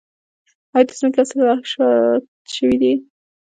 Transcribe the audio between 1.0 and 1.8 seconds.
اصلاحات